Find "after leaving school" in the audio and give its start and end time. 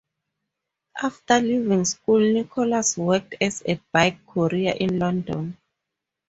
0.99-2.21